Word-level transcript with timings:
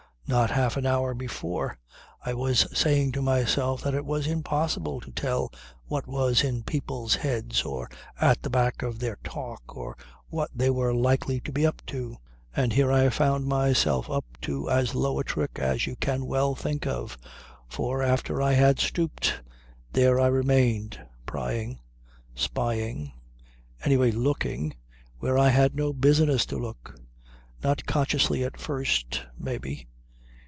Not 0.27 0.51
half 0.51 0.77
an 0.77 0.85
hour 0.85 1.13
before 1.13 1.77
I 2.23 2.33
was 2.33 2.65
saying 2.73 3.11
to 3.13 3.21
myself 3.21 3.81
that 3.81 3.93
it 3.93 4.05
was 4.05 4.27
impossible 4.27 5.01
to 5.01 5.11
tell 5.11 5.51
what 5.87 6.07
was 6.07 6.41
in 6.41 6.63
people's 6.63 7.15
heads 7.15 7.63
or 7.63 7.89
at 8.17 8.41
the 8.41 8.49
back 8.49 8.81
of 8.81 8.99
their 8.99 9.17
talk, 9.25 9.75
or 9.75 9.97
what 10.29 10.49
they 10.55 10.69
were 10.69 10.93
likely 10.93 11.41
to 11.41 11.51
be 11.51 11.65
up 11.65 11.85
to. 11.87 12.15
And 12.55 12.71
here 12.71 12.93
I 12.93 13.09
found 13.09 13.45
myself 13.45 14.09
up 14.09 14.23
to 14.43 14.69
as 14.69 14.95
low 14.95 15.19
a 15.19 15.25
trick 15.25 15.59
as 15.59 15.85
you 15.85 15.97
can 15.97 16.25
well 16.25 16.55
think 16.55 16.87
of. 16.87 17.17
For, 17.67 18.01
after 18.01 18.41
I 18.41 18.53
had 18.53 18.79
stooped, 18.79 19.41
there 19.91 20.17
I 20.17 20.27
remained 20.27 20.97
prying, 21.25 21.81
spying, 22.35 23.11
anyway 23.83 24.11
looking, 24.11 24.77
where 25.19 25.37
I 25.37 25.49
had 25.49 25.75
no 25.75 25.91
business 25.91 26.45
to 26.45 26.57
look. 26.57 26.95
Not 27.65 27.85
consciously 27.85 28.45
at 28.45 28.57
first, 28.57 29.25
may 29.37 29.57
be. 29.57 29.87